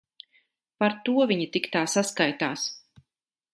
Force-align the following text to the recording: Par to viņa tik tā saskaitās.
Par 0.83 0.95
to 1.09 1.17
viņa 1.33 1.47
tik 1.57 1.69
tā 1.77 1.85
saskaitās. 1.97 2.67